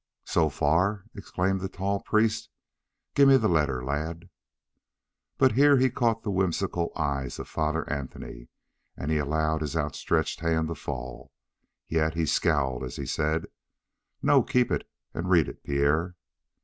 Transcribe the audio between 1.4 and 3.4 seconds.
the tall priest. "Give me